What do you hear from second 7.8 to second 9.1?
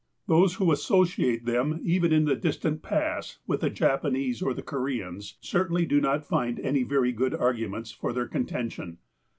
for their contention.